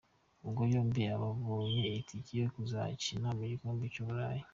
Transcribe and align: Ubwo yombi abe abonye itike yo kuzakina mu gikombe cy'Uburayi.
Ubwo 0.45 0.61
yombi 0.73 1.01
abe 1.13 1.27
abonye 1.35 1.85
itike 1.99 2.33
yo 2.41 2.47
kuzakina 2.55 3.27
mu 3.37 3.43
gikombe 3.51 3.85
cy'Uburayi. 3.93 4.43